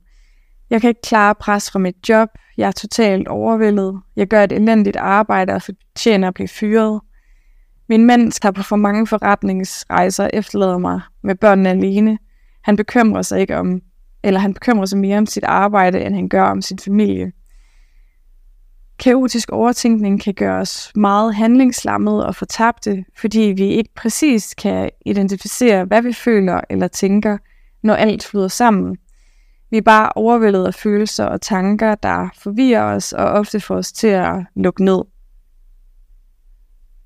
jeg 0.69 0.81
kan 0.81 0.87
ikke 0.87 1.01
klare 1.01 1.35
pres 1.35 1.71
fra 1.71 1.79
mit 1.79 2.09
job, 2.09 2.29
jeg 2.57 2.67
er 2.67 2.71
totalt 2.71 3.27
overvældet, 3.27 4.01
jeg 4.15 4.27
gør 4.27 4.43
et 4.43 4.51
elendigt 4.51 4.97
arbejde 4.97 5.53
og 5.53 5.61
fortjener 5.61 6.27
at 6.27 6.33
blive 6.33 6.47
fyret. 6.47 7.01
Min 7.89 8.05
mand 8.05 8.31
tager 8.31 8.51
på 8.51 8.63
for 8.63 8.75
mange 8.75 9.07
forretningsrejser 9.07 10.23
og 10.23 10.29
efterlader 10.33 10.77
mig 10.77 11.01
med 11.23 11.35
børnene 11.35 11.69
alene. 11.69 12.17
Han 12.63 12.75
bekymrer 12.75 13.21
sig 13.21 13.41
ikke 13.41 13.57
om, 13.57 13.81
eller 14.23 14.39
han 14.39 14.53
bekymrer 14.53 14.85
sig 14.85 14.99
mere 14.99 15.17
om 15.17 15.25
sit 15.25 15.43
arbejde, 15.43 16.01
end 16.01 16.15
han 16.15 16.29
gør 16.29 16.43
om 16.43 16.61
sin 16.61 16.79
familie. 16.79 17.31
Kaotisk 18.99 19.49
overtænkning 19.49 20.21
kan 20.21 20.33
gøre 20.33 20.61
os 20.61 20.91
meget 20.95 21.35
handlingslammet 21.35 22.25
og 22.25 22.35
fortabte, 22.35 23.05
fordi 23.17 23.39
vi 23.39 23.63
ikke 23.63 23.89
præcis 23.95 24.53
kan 24.53 24.89
identificere, 25.05 25.85
hvad 25.85 26.01
vi 26.01 26.13
føler 26.13 26.61
eller 26.69 26.88
tænker, 26.88 27.38
når 27.83 27.93
alt 27.93 28.25
flyder 28.25 28.47
sammen. 28.47 28.97
Vi 29.71 29.77
er 29.77 29.81
bare 29.81 30.11
overvældet 30.15 30.65
af 30.65 30.73
følelser 30.73 31.25
og 31.25 31.41
tanker, 31.41 31.95
der 31.95 32.29
forvirrer 32.38 32.83
os 32.83 33.13
og 33.13 33.25
ofte 33.25 33.59
får 33.59 33.75
os 33.75 33.91
til 33.91 34.07
at 34.07 34.35
lukke 34.55 34.83
ned. 34.83 35.01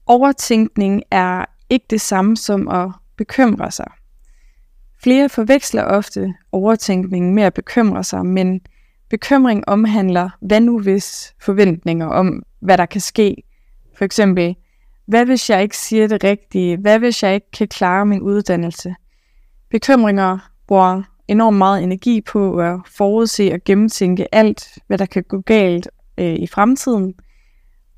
Overtænkning 0.05 1.03
er 1.11 1.45
ikke 1.69 1.85
det 1.89 2.01
samme 2.01 2.37
som 2.37 2.67
at 2.67 2.91
bekymre 3.17 3.71
sig. 3.71 3.91
Flere 5.03 5.29
forveksler 5.29 5.83
ofte 5.83 6.33
overtænkning 6.51 7.33
med 7.33 7.43
at 7.43 7.53
bekymre 7.53 8.03
sig, 8.03 8.25
men 8.25 8.61
bekymring 9.09 9.63
omhandler 9.67 10.29
hvad 10.41 10.61
nu 10.61 10.79
hvis 10.79 11.33
forventninger 11.41 12.07
om, 12.07 12.43
hvad 12.59 12.77
der 12.77 12.85
kan 12.85 13.01
ske. 13.01 13.35
For 13.97 14.05
eksempel, 14.05 14.55
hvad 15.05 15.25
hvis 15.25 15.49
jeg 15.49 15.63
ikke 15.63 15.77
siger 15.77 16.07
det 16.07 16.23
rigtige? 16.23 16.77
Hvad 16.77 16.99
hvis 16.99 17.23
jeg 17.23 17.33
ikke 17.33 17.51
kan 17.51 17.67
klare 17.67 18.05
min 18.05 18.21
uddannelse? 18.21 18.95
Bekymringer 19.69 20.49
bruger 20.67 21.03
enormt 21.27 21.57
meget 21.57 21.83
energi 21.83 22.21
på 22.21 22.59
at 22.59 22.79
forudse 22.97 23.53
og 23.53 23.59
gennemtænke 23.65 24.35
alt, 24.35 24.77
hvad 24.87 24.97
der 24.97 25.05
kan 25.05 25.23
gå 25.23 25.41
galt 25.41 25.87
øh, 26.17 26.35
i 26.35 26.47
fremtiden. 26.47 27.13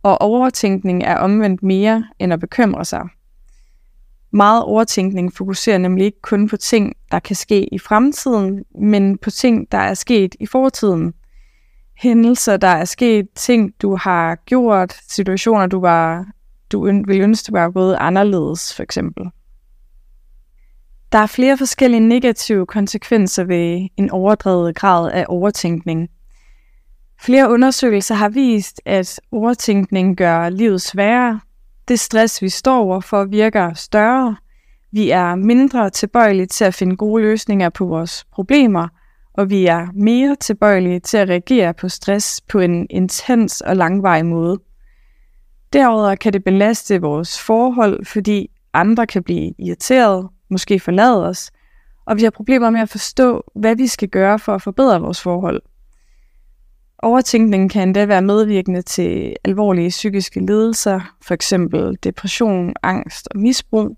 Og 0.04 0.22
overtænkning 0.22 1.04
er 1.04 1.18
omvendt 1.18 1.64
mere 1.64 2.06
end 2.20 2.34
at 2.34 2.40
bekymre 2.40 2.86
sig. 2.86 3.08
Meget 4.36 4.64
overtænkning 4.64 5.34
fokuserer 5.34 5.78
nemlig 5.78 6.06
ikke 6.06 6.22
kun 6.22 6.50
på 6.50 6.58
ting, 6.58 6.94
der 7.12 7.20
kan 7.20 7.36
ske 7.36 7.74
i 7.74 7.80
fremtiden, 7.80 8.64
men 8.80 9.18
på 9.18 9.32
ting, 9.32 9.72
der 9.72 9.78
er 9.78 9.94
sket 9.94 10.36
i 10.40 10.46
fortiden. 10.46 11.14
Hændelser, 11.98 12.58
der 12.58 12.68
er 12.68 12.86
sket, 12.86 13.28
ting, 13.36 13.74
du 13.82 13.96
har 13.96 14.36
gjort, 14.36 14.94
situationer, 15.08 15.68
du 15.68 15.80
var 15.80 16.26
du 16.72 16.86
ville 16.86 17.24
ønske, 17.24 17.48
du 17.48 17.52
var 17.52 17.70
gået 17.70 17.98
anderledes, 18.00 18.76
for 18.76 18.84
eksempel. 18.84 19.24
Der 21.12 21.18
er 21.18 21.28
flere 21.28 21.58
forskellige 21.58 22.08
negative 22.08 22.66
konsekvenser 22.66 23.44
ved 23.44 23.88
en 23.98 24.10
overdrevet 24.10 24.76
grad 24.76 25.12
af 25.12 25.26
overtænkning. 25.30 26.10
Flere 27.22 27.52
undersøgelser 27.52 28.16
har 28.16 28.30
vist, 28.30 28.82
at 28.86 29.20
overtænkning 29.32 30.18
gør 30.18 30.50
livet 30.50 30.82
sværere, 30.82 31.40
det 31.88 32.00
stress, 32.00 32.42
vi 32.42 32.50
står 32.50 32.78
over 32.78 33.00
for, 33.00 33.26
virker 33.26 33.74
større. 33.74 34.36
Vi 34.92 35.10
er 35.10 35.36
mindre 35.36 35.90
tilbøjelige 35.90 36.46
til 36.46 36.66
at 36.66 36.74
finde 36.74 36.96
gode 36.96 37.24
løsninger 37.24 37.70
på 37.70 37.86
vores 37.86 38.26
problemer, 38.32 38.88
og 39.34 39.50
vi 39.50 39.66
er 39.66 39.88
mere 39.94 40.36
tilbøjelige 40.36 41.00
til 41.00 41.18
at 41.18 41.30
reagere 41.30 41.74
på 41.74 41.90
stress 41.90 42.42
på 42.42 42.60
en 42.60 42.88
intens 42.90 43.62
og 43.62 43.76
langvarig 43.76 44.26
måde. 44.26 44.60
Derudover 45.74 46.16
kan 46.16 46.34
det 46.34 46.44
belaste 46.44 47.02
vores 47.02 47.42
forhold, 47.42 48.06
fordi 48.06 48.50
andre 48.74 49.08
kan 49.08 49.24
blive 49.24 49.54
irriteret, 49.60 50.30
måske 50.50 50.80
forlade 50.80 51.28
os, 51.28 51.52
og 52.06 52.18
vi 52.18 52.24
har 52.24 52.30
problemer 52.30 52.70
med 52.70 52.80
at 52.80 52.90
forstå, 52.90 53.44
hvad 53.56 53.76
vi 53.76 53.88
skal 53.88 54.10
gøre 54.10 54.40
for 54.40 54.56
at 54.56 54.62
forbedre 54.62 55.02
vores 55.02 55.22
forhold. 55.22 55.62
Overtænkning 57.00 57.72
kan 57.72 57.88
endda 57.88 58.06
være 58.06 58.22
medvirkende 58.22 58.82
til 58.82 59.36
alvorlige 59.44 59.90
psykiske 59.90 60.40
lidelser, 60.40 61.16
f.eks. 61.24 61.54
depression, 62.04 62.74
angst 62.84 63.28
og 63.32 63.40
misbrug. 63.40 63.98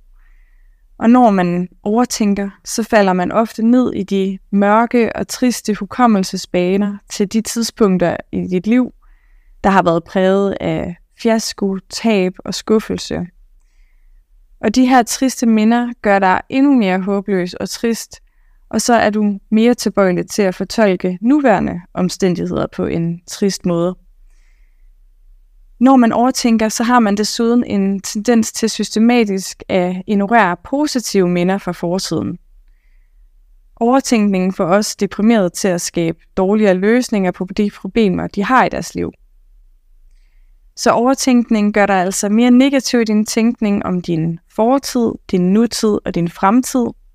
Og 0.99 1.09
når 1.09 1.29
man 1.29 1.67
overtænker, 1.83 2.49
så 2.65 2.83
falder 2.83 3.13
man 3.13 3.31
ofte 3.31 3.63
ned 3.63 3.93
i 3.93 4.03
de 4.03 4.39
mørke 4.51 5.15
og 5.15 5.27
triste 5.27 5.73
hukommelsesbaner 5.73 6.97
til 7.09 7.33
de 7.33 7.41
tidspunkter 7.41 8.17
i 8.31 8.47
dit 8.47 8.67
liv, 8.67 8.93
der 9.63 9.69
har 9.69 9.83
været 9.83 10.03
præget 10.03 10.57
af 10.61 10.95
fiasko, 11.21 11.77
tab 11.89 12.33
og 12.45 12.53
skuffelse. 12.53 13.27
Og 14.61 14.75
de 14.75 14.85
her 14.85 15.03
triste 15.03 15.45
minder 15.45 15.93
gør 16.01 16.19
dig 16.19 16.41
endnu 16.49 16.75
mere 16.75 17.01
håbløs 17.01 17.53
og 17.53 17.69
trist, 17.69 18.21
og 18.69 18.81
så 18.81 18.93
er 18.93 19.09
du 19.09 19.39
mere 19.51 19.73
tilbøjelig 19.73 20.29
til 20.29 20.41
at 20.41 20.55
fortolke 20.55 21.17
nuværende 21.21 21.81
omstændigheder 21.93 22.67
på 22.75 22.85
en 22.85 23.21
trist 23.27 23.65
måde. 23.65 23.95
Når 25.79 25.95
man 25.95 26.11
overtænker, 26.11 26.69
så 26.69 26.83
har 26.83 26.99
man 26.99 27.17
desuden 27.17 27.63
en 27.63 28.01
tendens 28.01 28.51
til 28.51 28.69
systematisk 28.69 29.63
at 29.69 29.95
ignorere 30.07 30.57
positive 30.63 31.29
minder 31.29 31.57
fra 31.57 31.71
fortiden. 31.71 32.37
Overtænkningen 33.75 34.53
får 34.53 34.65
os 34.65 34.95
deprimeret 34.95 35.53
til 35.53 35.67
at 35.67 35.81
skabe 35.81 36.17
dårligere 36.37 36.73
løsninger 36.73 37.31
på 37.31 37.47
de 37.57 37.71
problemer, 37.75 38.27
de 38.27 38.43
har 38.43 38.65
i 38.65 38.69
deres 38.69 38.95
liv. 38.95 39.11
Så 40.75 40.91
overtænkning 40.91 41.73
gør 41.73 41.85
dig 41.85 41.95
altså 41.95 42.29
mere 42.29 42.51
negativ 42.51 43.01
i 43.01 43.03
din 43.03 43.25
tænkning 43.25 43.85
om 43.85 44.01
din 44.01 44.39
fortid, 44.55 45.11
din 45.31 45.53
nutid 45.53 45.97
og 46.05 46.15
din 46.15 46.29
fremtid– 46.29 46.85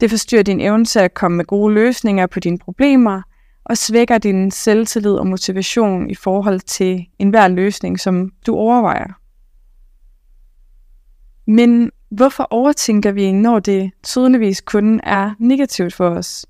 det 0.00 0.10
forstyrrer 0.10 0.42
din 0.42 0.60
evne 0.60 0.84
til 0.84 0.98
at 0.98 1.14
komme 1.14 1.36
med 1.36 1.44
gode 1.44 1.74
løsninger 1.74 2.26
på 2.26 2.40
dine 2.40 2.58
problemer, 2.58 3.22
og 3.64 3.76
svækker 3.76 4.18
din 4.18 4.50
selvtillid 4.50 5.12
og 5.12 5.26
motivation 5.26 6.10
i 6.10 6.14
forhold 6.14 6.60
til 6.60 7.06
enhver 7.18 7.48
løsning, 7.48 8.00
som 8.00 8.32
du 8.46 8.54
overvejer. 8.54 9.12
Men 11.46 11.90
hvorfor 12.10 12.46
overtænker 12.50 13.12
vi, 13.12 13.32
når 13.32 13.58
det 13.58 13.90
tydeligvis 14.02 14.60
kun 14.60 15.00
er 15.02 15.34
negativt 15.38 15.94
for 15.94 16.08
os? 16.08 16.46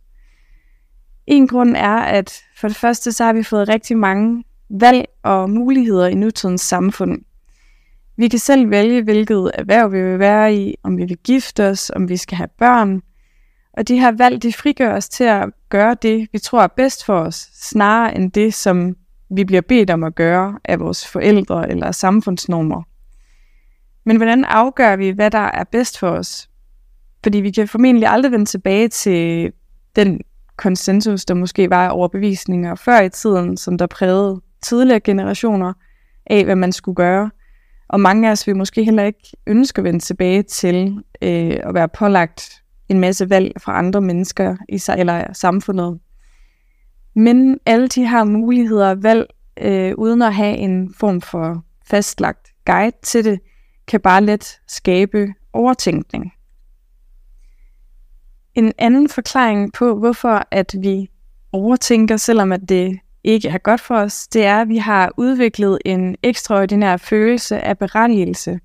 En 1.26 1.48
grund 1.48 1.76
er, 1.76 1.96
at 1.96 2.42
for 2.56 2.68
det 2.68 2.76
første 2.76 3.12
så 3.12 3.24
har 3.24 3.32
vi 3.32 3.42
fået 3.42 3.68
rigtig 3.68 3.98
mange 3.98 4.44
valg 4.70 5.04
og 5.22 5.50
muligheder 5.50 6.06
i 6.06 6.14
nutidens 6.14 6.60
samfund. 6.60 7.22
Vi 8.16 8.28
kan 8.28 8.38
selv 8.38 8.70
vælge, 8.70 9.02
hvilket 9.02 9.50
erhverv 9.54 9.92
vi 9.92 10.02
vil 10.02 10.18
være 10.18 10.54
i, 10.54 10.74
om 10.82 10.96
vi 10.96 11.04
vil 11.04 11.18
gifte 11.24 11.68
os, 11.68 11.90
om 11.90 12.08
vi 12.08 12.16
skal 12.16 12.36
have 12.36 12.48
børn, 12.58 13.02
og 13.76 13.88
de 13.88 14.00
her 14.00 14.12
valg, 14.12 14.42
de 14.42 14.52
frigør 14.52 14.96
os 14.96 15.08
til 15.08 15.24
at 15.24 15.50
gøre 15.68 15.96
det, 16.02 16.28
vi 16.32 16.38
tror 16.38 16.62
er 16.62 16.66
bedst 16.66 17.04
for 17.04 17.18
os, 17.18 17.48
snarere 17.54 18.16
end 18.16 18.32
det, 18.32 18.54
som 18.54 18.96
vi 19.30 19.44
bliver 19.44 19.62
bedt 19.62 19.90
om 19.90 20.04
at 20.04 20.14
gøre 20.14 20.58
af 20.64 20.80
vores 20.80 21.06
forældre 21.06 21.70
eller 21.70 21.92
samfundsnormer. 21.92 22.82
Men 24.04 24.16
hvordan 24.16 24.44
afgør 24.44 24.96
vi, 24.96 25.10
hvad 25.10 25.30
der 25.30 25.38
er 25.38 25.64
bedst 25.64 25.98
for 25.98 26.08
os? 26.08 26.48
Fordi 27.22 27.38
vi 27.38 27.50
kan 27.50 27.68
formentlig 27.68 28.08
aldrig 28.08 28.32
vende 28.32 28.44
tilbage 28.44 28.88
til 28.88 29.52
den 29.96 30.20
konsensus, 30.56 31.24
der 31.24 31.34
måske 31.34 31.70
var 31.70 31.88
overbevisninger 31.88 32.74
før 32.74 33.00
i 33.00 33.08
tiden, 33.08 33.56
som 33.56 33.78
der 33.78 33.86
prægede 33.86 34.40
tidligere 34.62 35.00
generationer 35.00 35.72
af, 36.26 36.44
hvad 36.44 36.56
man 36.56 36.72
skulle 36.72 36.96
gøre. 36.96 37.30
Og 37.88 38.00
mange 38.00 38.28
af 38.28 38.32
os 38.32 38.46
vil 38.46 38.56
måske 38.56 38.84
heller 38.84 39.04
ikke 39.04 39.36
ønske 39.46 39.78
at 39.78 39.84
vende 39.84 40.00
tilbage 40.00 40.42
til 40.42 41.02
øh, 41.22 41.56
at 41.62 41.74
være 41.74 41.88
pålagt 41.88 42.62
en 42.88 43.00
masse 43.00 43.30
valg 43.30 43.52
fra 43.60 43.78
andre 43.78 44.00
mennesker 44.00 44.56
i 44.68 44.78
sig, 44.78 44.96
eller 44.98 45.32
samfundet. 45.32 45.98
Men 47.14 47.58
alle 47.66 47.88
de 47.88 48.08
her 48.08 48.24
muligheder 48.24 48.90
og 48.90 49.02
valg, 49.02 49.26
øh, 49.60 49.94
uden 49.98 50.22
at 50.22 50.34
have 50.34 50.56
en 50.56 50.94
form 50.94 51.20
for 51.20 51.64
fastlagt 51.90 52.48
guide 52.64 52.96
til 53.02 53.24
det, 53.24 53.40
kan 53.86 54.00
bare 54.00 54.24
let 54.24 54.60
skabe 54.68 55.28
overtænkning. 55.52 56.32
En 58.54 58.72
anden 58.78 59.08
forklaring 59.08 59.72
på, 59.72 59.98
hvorfor 59.98 60.42
at 60.50 60.74
vi 60.80 61.10
overtænker, 61.52 62.16
selvom 62.16 62.52
at 62.52 62.68
det 62.68 62.98
ikke 63.24 63.48
er 63.48 63.58
godt 63.58 63.80
for 63.80 63.96
os, 63.96 64.28
det 64.28 64.44
er, 64.44 64.60
at 64.60 64.68
vi 64.68 64.76
har 64.76 65.12
udviklet 65.16 65.78
en 65.84 66.16
ekstraordinær 66.22 66.96
følelse 66.96 67.60
af 67.60 67.78
berettigelse. 67.78 68.60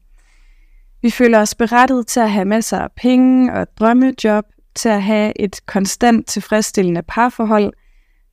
Vi 1.02 1.10
føler 1.10 1.40
os 1.40 1.56
berettiget 1.56 2.08
til 2.08 2.20
at 2.20 2.32
have 2.32 2.46
masser 2.46 2.80
af 2.80 2.90
penge 2.98 3.54
og 3.54 3.68
drømmejob, 3.80 4.46
til 4.76 4.90
at 4.90 5.04
have 5.04 5.42
et 5.42 5.66
konstant 5.66 6.28
tilfredsstillende 6.28 7.02
parforhold, 7.08 7.74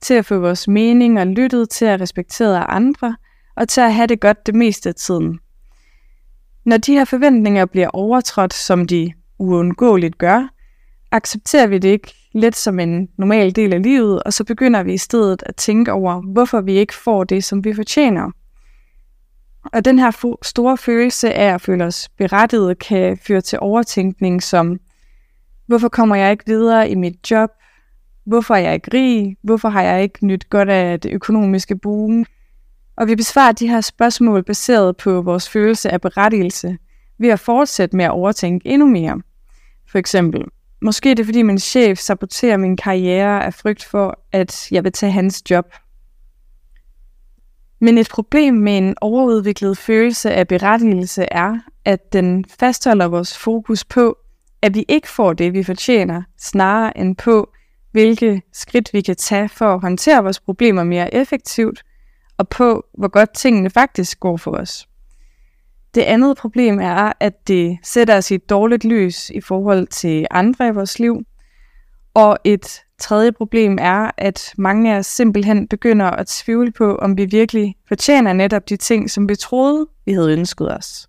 til 0.00 0.14
at 0.14 0.26
få 0.26 0.38
vores 0.38 0.68
mening 0.68 1.20
og 1.20 1.26
lyttet 1.26 1.70
til 1.70 1.84
at 1.84 2.00
respektere 2.00 2.70
andre, 2.70 3.16
og 3.56 3.68
til 3.68 3.80
at 3.80 3.94
have 3.94 4.06
det 4.06 4.20
godt 4.20 4.46
det 4.46 4.54
meste 4.54 4.88
af 4.88 4.94
tiden. 4.94 5.38
Når 6.64 6.76
de 6.76 6.92
her 6.92 7.04
forventninger 7.04 7.66
bliver 7.66 7.88
overtrådt, 7.92 8.54
som 8.54 8.86
de 8.86 9.12
uundgåeligt 9.38 10.18
gør, 10.18 10.48
accepterer 11.10 11.66
vi 11.66 11.78
det 11.78 11.88
ikke 11.88 12.14
lidt 12.34 12.56
som 12.56 12.78
en 12.78 13.08
normal 13.18 13.56
del 13.56 13.72
af 13.72 13.82
livet, 13.82 14.22
og 14.22 14.32
så 14.32 14.44
begynder 14.44 14.82
vi 14.82 14.92
i 14.92 14.98
stedet 14.98 15.42
at 15.46 15.56
tænke 15.56 15.92
over, 15.92 16.20
hvorfor 16.32 16.60
vi 16.60 16.72
ikke 16.72 16.94
får 16.94 17.24
det, 17.24 17.44
som 17.44 17.64
vi 17.64 17.74
fortjener. 17.74 18.30
Og 19.64 19.84
den 19.84 19.98
her 19.98 20.36
store 20.42 20.76
følelse 20.76 21.32
af 21.32 21.54
at 21.54 21.60
føle 21.60 21.84
os 21.84 22.08
berettiget 22.08 22.78
kan 22.78 23.18
føre 23.22 23.40
til 23.40 23.58
overtænkning 23.60 24.42
som, 24.42 24.80
hvorfor 25.66 25.88
kommer 25.88 26.16
jeg 26.16 26.30
ikke 26.30 26.46
videre 26.46 26.90
i 26.90 26.94
mit 26.94 27.30
job? 27.30 27.50
Hvorfor 28.26 28.54
er 28.54 28.58
jeg 28.58 28.74
ikke 28.74 28.90
rig? 28.94 29.36
Hvorfor 29.42 29.68
har 29.68 29.82
jeg 29.82 30.02
ikke 30.02 30.26
nyt 30.26 30.50
godt 30.50 30.68
af 30.68 31.00
det 31.00 31.12
økonomiske 31.12 31.76
boom? 31.76 32.24
Og 32.96 33.08
vi 33.08 33.14
besvarer 33.14 33.52
de 33.52 33.68
her 33.68 33.80
spørgsmål 33.80 34.44
baseret 34.44 34.96
på 34.96 35.22
vores 35.22 35.48
følelse 35.48 35.90
af 35.90 36.00
berettigelse 36.00 36.78
ved 37.18 37.28
at 37.28 37.40
fortsætte 37.40 37.96
med 37.96 38.04
at 38.04 38.10
overtænke 38.10 38.68
endnu 38.68 38.86
mere. 38.86 39.20
For 39.90 39.98
eksempel, 39.98 40.44
måske 40.82 41.10
er 41.10 41.14
det 41.14 41.24
fordi 41.24 41.42
min 41.42 41.58
chef 41.58 41.98
saboterer 41.98 42.56
min 42.56 42.76
karriere 42.76 43.44
af 43.44 43.54
frygt 43.54 43.84
for, 43.84 44.18
at 44.32 44.68
jeg 44.72 44.84
vil 44.84 44.92
tage 44.92 45.12
hans 45.12 45.42
job. 45.50 45.66
Men 47.80 47.98
et 47.98 48.08
problem 48.08 48.54
med 48.54 48.78
en 48.78 48.94
overudviklet 49.00 49.78
følelse 49.78 50.30
af 50.30 50.48
berettigelse 50.48 51.22
er, 51.22 51.58
at 51.84 52.12
den 52.12 52.44
fastholder 52.60 53.08
vores 53.08 53.38
fokus 53.38 53.84
på, 53.84 54.18
at 54.62 54.74
vi 54.74 54.84
ikke 54.88 55.08
får 55.08 55.32
det, 55.32 55.52
vi 55.52 55.62
fortjener, 55.62 56.22
snarere 56.38 56.98
end 56.98 57.16
på, 57.16 57.50
hvilke 57.92 58.42
skridt 58.52 58.90
vi 58.92 59.00
kan 59.00 59.16
tage 59.16 59.48
for 59.48 59.74
at 59.74 59.80
håndtere 59.80 60.22
vores 60.22 60.40
problemer 60.40 60.84
mere 60.84 61.14
effektivt, 61.14 61.82
og 62.38 62.48
på, 62.48 62.84
hvor 62.98 63.08
godt 63.08 63.34
tingene 63.34 63.70
faktisk 63.70 64.20
går 64.20 64.36
for 64.36 64.50
os. 64.50 64.88
Det 65.94 66.02
andet 66.02 66.36
problem 66.36 66.80
er, 66.80 67.12
at 67.20 67.48
det 67.48 67.78
sætter 67.82 68.16
os 68.16 68.30
i 68.30 68.34
et 68.34 68.50
dårligt 68.50 68.84
lys 68.84 69.30
i 69.30 69.40
forhold 69.40 69.86
til 69.86 70.26
andre 70.30 70.68
i 70.68 70.70
vores 70.70 70.98
liv. 70.98 71.24
Og 72.18 72.38
et 72.44 72.82
tredje 72.98 73.32
problem 73.32 73.78
er, 73.80 74.10
at 74.16 74.52
mange 74.56 74.94
af 74.94 74.98
os 74.98 75.06
simpelthen 75.06 75.68
begynder 75.68 76.06
at 76.06 76.26
tvivle 76.26 76.72
på, 76.72 76.94
om 76.94 77.16
vi 77.16 77.24
virkelig 77.24 77.74
fortjener 77.88 78.32
netop 78.32 78.68
de 78.68 78.76
ting, 78.76 79.10
som 79.10 79.28
vi 79.28 79.36
troede, 79.36 79.86
vi 80.06 80.12
havde 80.12 80.32
ønsket 80.32 80.76
os. 80.76 81.08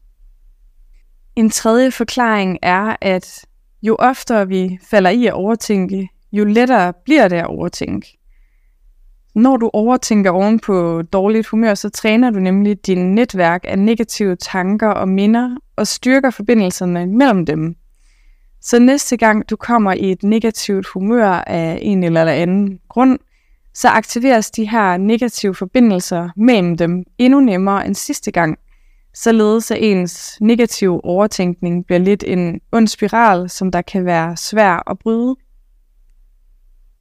En 1.36 1.50
tredje 1.50 1.92
forklaring 1.92 2.58
er, 2.62 2.96
at 3.02 3.46
jo 3.82 3.96
oftere 4.00 4.48
vi 4.48 4.80
falder 4.90 5.10
i 5.10 5.26
at 5.26 5.34
overtænke, 5.34 6.10
jo 6.32 6.46
lettere 6.46 6.94
bliver 7.06 7.28
det 7.28 7.38
at 7.38 7.48
overtænke. 7.48 8.18
Når 9.36 9.58
du 9.58 9.70
overtænker 9.74 10.32
oven 10.32 10.60
på 10.60 11.02
dårligt 11.02 11.48
humør, 11.48 11.74
så 11.74 11.90
træner 11.90 12.30
du 12.30 12.40
nemlig 12.40 12.86
din 12.86 13.16
netværk 13.16 13.62
af 13.68 13.80
negative 13.80 14.36
tanker 14.36 14.90
og 14.90 15.08
minder 15.08 15.58
og 15.76 15.88
styrker 15.88 16.30
forbindelserne 16.30 17.06
mellem 17.06 17.46
dem. 17.46 17.76
Så 18.62 18.80
næste 18.80 19.18
gang 19.18 19.50
du 19.50 19.56
kommer 19.56 19.94
i 19.94 20.12
et 20.12 20.24
negativt 20.24 20.88
humør 20.88 21.30
af 21.30 21.80
en 21.82 22.04
eller 22.04 22.26
anden 22.26 22.80
grund, 22.90 23.20
så 23.74 23.88
aktiveres 23.88 24.52
de 24.52 24.70
her 24.70 24.98
negative 24.98 25.56
forbindelser 25.56 26.30
mellem 26.36 26.78
dem 26.78 27.04
endnu 27.18 27.40
nemmere 27.40 27.88
end 27.88 27.96
sidste 27.96 28.32
gang, 28.32 28.58
således 29.14 29.72
at 29.72 29.78
ens 29.82 30.38
negative 30.42 31.06
overtænkning 31.06 31.86
bliver 31.86 32.00
lidt 32.00 32.24
en 32.28 32.60
ond 32.72 32.88
spiral, 32.88 33.50
som 33.50 33.72
der 33.72 33.82
kan 33.82 34.06
være 34.06 34.38
svær 34.38 34.90
at 34.92 35.00
bryde. 35.00 35.36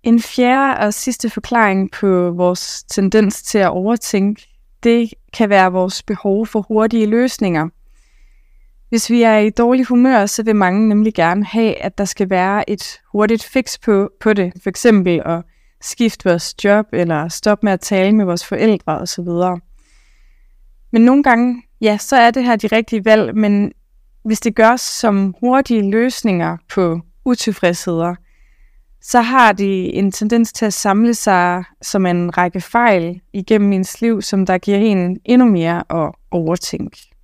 En 0.03 0.21
fjerde 0.21 0.87
og 0.87 0.95
sidste 0.95 1.31
forklaring 1.31 1.91
på 1.91 2.31
vores 2.31 2.83
tendens 2.83 3.43
til 3.43 3.59
at 3.59 3.71
overtænke, 3.71 4.47
det 4.83 5.11
kan 5.33 5.49
være 5.49 5.73
vores 5.73 6.03
behov 6.03 6.47
for 6.47 6.61
hurtige 6.61 7.07
løsninger. 7.07 7.69
Hvis 8.89 9.11
vi 9.11 9.23
er 9.23 9.39
i 9.39 9.51
dårlig 9.51 9.87
humør, 9.87 10.27
så 10.27 10.43
vil 10.43 10.57
mange 10.57 10.89
nemlig 10.89 11.15
gerne 11.15 11.45
have, 11.45 11.75
at 11.75 11.99
der 11.99 12.05
skal 12.05 12.31
være 12.31 12.71
et 12.71 13.01
hurtigt 13.13 13.45
fix 13.45 13.81
på, 13.81 14.11
på 14.21 14.33
det. 14.33 14.53
For 14.63 14.71
eksempel 14.71 15.23
at 15.25 15.43
skifte 15.81 16.29
vores 16.29 16.65
job, 16.65 16.87
eller 16.93 17.29
stoppe 17.29 17.67
med 17.67 17.73
at 17.73 17.81
tale 17.81 18.13
med 18.13 18.25
vores 18.25 18.47
forældre 18.47 18.99
osv. 18.99 19.29
Men 20.93 21.03
nogle 21.03 21.23
gange, 21.23 21.63
ja, 21.81 21.99
så 21.99 22.17
er 22.17 22.31
det 22.31 22.45
her 22.45 22.57
de 22.57 22.67
rigtige 22.67 23.05
valg, 23.05 23.37
men 23.37 23.73
hvis 24.25 24.41
det 24.41 24.55
gørs 24.55 24.81
som 24.81 25.35
hurtige 25.41 25.91
løsninger 25.91 26.57
på 26.69 27.01
utilfredsheder, 27.25 28.15
så 29.01 29.21
har 29.21 29.53
de 29.53 29.93
en 29.95 30.13
tendens 30.13 30.53
til 30.53 30.67
at 30.67 30.75
samle 30.75 31.15
sig 31.15 31.65
som 31.83 32.07
en 32.07 32.39
række 32.39 32.61
fejl 32.61 33.21
igennem 33.33 33.73
ens 33.73 34.01
liv, 34.01 34.23
som 34.23 34.47
der 34.47 34.59
giver 34.59 34.79
en 34.79 35.21
endnu 35.25 35.49
mere 35.49 36.05
at 36.05 36.13
overtænke. 36.31 37.18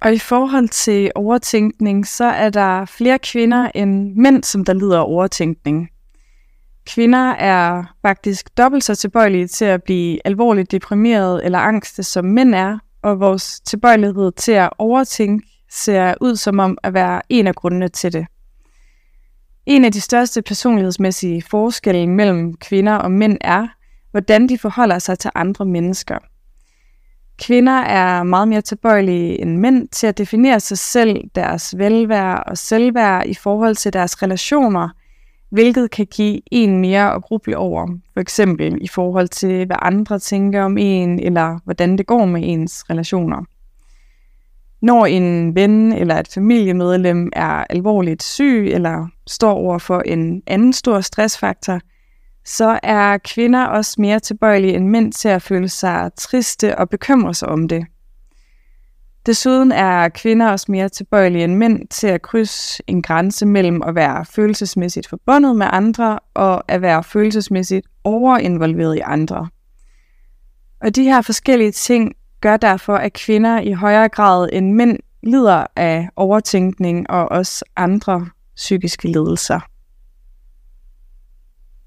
Og 0.00 0.14
i 0.14 0.18
forhold 0.18 0.68
til 0.68 1.10
overtænkning, 1.14 2.06
så 2.06 2.24
er 2.24 2.50
der 2.50 2.84
flere 2.84 3.18
kvinder 3.18 3.70
end 3.74 4.14
mænd, 4.16 4.42
som 4.44 4.64
der 4.64 4.72
lider 4.72 4.98
af 4.98 5.04
overtænkning. 5.04 5.88
Kvinder 6.86 7.30
er 7.30 7.84
faktisk 8.02 8.58
dobbelt 8.58 8.84
så 8.84 8.94
tilbøjelige 8.94 9.46
til 9.46 9.64
at 9.64 9.82
blive 9.82 10.18
alvorligt 10.24 10.72
deprimeret 10.72 11.44
eller 11.44 11.58
angste, 11.58 12.02
som 12.02 12.24
mænd 12.24 12.54
er, 12.54 12.78
og 13.02 13.20
vores 13.20 13.60
tilbøjelighed 13.60 14.32
til 14.32 14.52
at 14.52 14.70
overtænke 14.78 15.46
ser 15.70 16.14
ud 16.20 16.36
som 16.36 16.58
om 16.58 16.78
at 16.82 16.94
være 16.94 17.22
en 17.28 17.46
af 17.46 17.54
grundene 17.54 17.88
til 17.88 18.12
det. 18.12 18.26
En 19.66 19.84
af 19.84 19.92
de 19.92 20.00
største 20.00 20.42
personlighedsmæssige 20.42 21.42
forskelle 21.42 22.06
mellem 22.06 22.56
kvinder 22.56 22.94
og 22.94 23.10
mænd 23.10 23.38
er, 23.40 23.68
hvordan 24.10 24.48
de 24.48 24.58
forholder 24.58 24.98
sig 24.98 25.18
til 25.18 25.30
andre 25.34 25.64
mennesker. 25.64 26.18
Kvinder 27.38 27.72
er 27.72 28.22
meget 28.22 28.48
mere 28.48 28.60
tilbøjelige 28.60 29.40
end 29.40 29.56
mænd 29.56 29.88
til 29.88 30.06
at 30.06 30.18
definere 30.18 30.60
sig 30.60 30.78
selv, 30.78 31.20
deres 31.34 31.78
velvære 31.78 32.42
og 32.42 32.58
selvværd 32.58 33.26
i 33.26 33.34
forhold 33.34 33.74
til 33.74 33.92
deres 33.92 34.22
relationer, 34.22 34.88
hvilket 35.50 35.90
kan 35.90 36.06
give 36.06 36.40
en 36.50 36.80
mere 36.80 37.14
at 37.14 37.22
gruble 37.22 37.56
over, 37.56 37.86
for 38.12 38.20
eksempel 38.20 38.78
i 38.80 38.88
forhold 38.88 39.28
til, 39.28 39.66
hvad 39.66 39.76
andre 39.82 40.18
tænker 40.18 40.62
om 40.62 40.78
en, 40.78 41.20
eller 41.20 41.58
hvordan 41.64 41.98
det 41.98 42.06
går 42.06 42.24
med 42.24 42.40
ens 42.44 42.90
relationer. 42.90 43.44
Når 44.82 45.06
en 45.06 45.54
ven 45.54 45.92
eller 45.92 46.14
et 46.14 46.28
familiemedlem 46.34 47.30
er 47.32 47.64
alvorligt 47.70 48.22
syg 48.22 48.68
eller 48.72 49.06
står 49.26 49.52
over 49.52 49.78
for 49.78 50.00
en 50.00 50.42
anden 50.46 50.72
stor 50.72 51.00
stressfaktor, 51.00 51.80
så 52.46 52.80
er 52.82 53.18
kvinder 53.18 53.64
også 53.64 53.94
mere 53.98 54.20
tilbøjelige 54.20 54.74
end 54.74 54.88
mænd 54.88 55.12
til 55.12 55.28
at 55.28 55.42
føle 55.42 55.68
sig 55.68 56.10
triste 56.18 56.78
og 56.78 56.88
bekymre 56.88 57.34
sig 57.34 57.48
om 57.48 57.68
det. 57.68 57.86
Desuden 59.26 59.72
er 59.72 60.08
kvinder 60.08 60.50
også 60.50 60.66
mere 60.68 60.88
tilbøjelige 60.88 61.44
end 61.44 61.54
mænd 61.54 61.88
til 61.88 62.06
at 62.06 62.22
krydse 62.22 62.82
en 62.86 63.02
grænse 63.02 63.46
mellem 63.46 63.82
at 63.82 63.94
være 63.94 64.24
følelsesmæssigt 64.24 65.08
forbundet 65.08 65.56
med 65.56 65.66
andre 65.70 66.18
og 66.34 66.64
at 66.68 66.82
være 66.82 67.04
følelsesmæssigt 67.04 67.86
overinvolveret 68.04 68.96
i 68.96 69.00
andre. 69.00 69.48
Og 70.80 70.96
de 70.96 71.02
her 71.02 71.22
forskellige 71.22 71.72
ting 71.72 72.12
gør 72.40 72.56
derfor, 72.56 72.94
at 72.94 73.12
kvinder 73.12 73.60
i 73.60 73.72
højere 73.72 74.08
grad 74.08 74.48
end 74.52 74.72
mænd 74.72 74.98
lider 75.22 75.66
af 75.76 76.08
overtænkning 76.16 77.10
og 77.10 77.28
også 77.28 77.64
andre 77.76 78.28
psykiske 78.56 79.08
lidelser. 79.08 79.60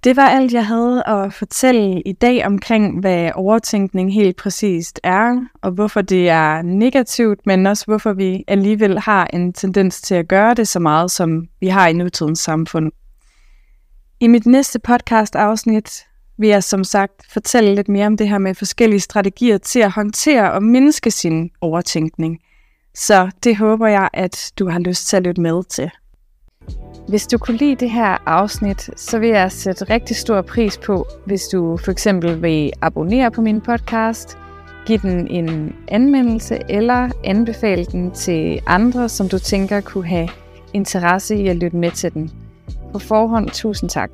Det 0.03 0.15
var 0.15 0.29
alt, 0.29 0.53
jeg 0.53 0.65
havde 0.65 1.03
at 1.07 1.33
fortælle 1.33 2.01
i 2.01 2.11
dag 2.11 2.45
omkring, 2.45 2.99
hvad 2.99 3.31
overtænkning 3.35 4.13
helt 4.13 4.37
præcist 4.37 4.99
er, 5.03 5.45
og 5.61 5.71
hvorfor 5.71 6.01
det 6.01 6.29
er 6.29 6.61
negativt, 6.61 7.39
men 7.45 7.67
også 7.67 7.85
hvorfor 7.85 8.13
vi 8.13 8.43
alligevel 8.47 8.99
har 8.99 9.27
en 9.33 9.53
tendens 9.53 10.01
til 10.01 10.15
at 10.15 10.27
gøre 10.27 10.53
det 10.53 10.67
så 10.67 10.79
meget, 10.79 11.11
som 11.11 11.47
vi 11.59 11.67
har 11.67 11.87
i 11.87 11.93
nutidens 11.93 12.39
samfund. 12.39 12.91
I 14.19 14.27
mit 14.27 14.45
næste 14.45 14.79
podcast-afsnit 14.79 16.05
vil 16.37 16.49
jeg 16.49 16.63
som 16.63 16.83
sagt 16.83 17.31
fortælle 17.31 17.75
lidt 17.75 17.89
mere 17.89 18.07
om 18.07 18.17
det 18.17 18.29
her 18.29 18.37
med 18.37 18.55
forskellige 18.55 18.99
strategier 18.99 19.57
til 19.57 19.79
at 19.79 19.91
håndtere 19.91 20.51
og 20.51 20.63
mindske 20.63 21.11
sin 21.11 21.49
overtænkning. 21.61 22.39
Så 22.95 23.29
det 23.43 23.57
håber 23.57 23.87
jeg, 23.87 24.09
at 24.13 24.51
du 24.59 24.69
har 24.69 24.79
lyst 24.79 25.07
til 25.07 25.17
at 25.17 25.23
lytte 25.23 25.41
med 25.41 25.63
til. 25.63 25.91
Hvis 27.09 27.27
du 27.27 27.37
kunne 27.37 27.57
lide 27.57 27.75
det 27.75 27.91
her 27.91 28.17
afsnit, 28.25 28.89
så 28.95 29.19
vil 29.19 29.29
jeg 29.29 29.51
sætte 29.51 29.85
rigtig 29.85 30.15
stor 30.15 30.41
pris 30.41 30.77
på, 30.77 31.05
hvis 31.25 31.47
du 31.47 31.77
for 31.77 31.91
eksempel 31.91 32.41
vil 32.41 32.71
abonnere 32.81 33.31
på 33.31 33.41
min 33.41 33.61
podcast, 33.61 34.37
give 34.85 34.97
den 34.97 35.27
en 35.27 35.75
anmeldelse 35.87 36.59
eller 36.69 37.09
anbefale 37.23 37.85
den 37.85 38.11
til 38.11 38.61
andre, 38.67 39.09
som 39.09 39.29
du 39.29 39.39
tænker 39.39 39.81
kunne 39.81 40.07
have 40.07 40.29
interesse 40.73 41.35
i 41.35 41.47
at 41.47 41.55
lytte 41.55 41.77
med 41.77 41.91
til 41.91 42.13
den. 42.13 42.31
På 42.93 42.99
forhånd, 42.99 43.49
tusind 43.49 43.89
tak. 43.89 44.11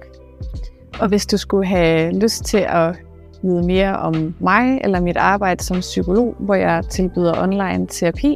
Og 1.00 1.08
hvis 1.08 1.26
du 1.26 1.38
skulle 1.38 1.68
have 1.68 2.20
lyst 2.20 2.44
til 2.44 2.66
at 2.70 2.96
vide 3.44 3.64
mere 3.64 3.98
om 3.98 4.36
mig 4.40 4.80
eller 4.84 5.00
mit 5.00 5.18
arbejde 5.18 5.64
som 5.64 5.80
psykolog, 5.80 6.36
hvor 6.40 6.56
jeg 6.56 6.84
tilbyder 6.90 7.44
online 7.44 7.88
terapi, 7.88 8.36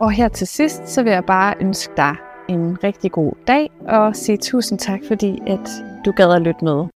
Og 0.00 0.10
her 0.10 0.28
til 0.28 0.46
sidst, 0.46 0.88
så 0.88 1.02
vil 1.02 1.12
jeg 1.12 1.24
bare 1.24 1.54
ønske 1.60 1.92
dig 1.96 2.16
en 2.48 2.84
rigtig 2.84 3.12
god 3.12 3.32
dag, 3.46 3.70
og 3.88 4.16
sige 4.16 4.38
tusind 4.38 4.78
tak, 4.78 5.00
fordi 5.08 5.38
at 5.46 5.68
du 6.04 6.12
gad 6.12 6.32
at 6.32 6.42
lytte 6.42 6.64
med. 6.64 6.86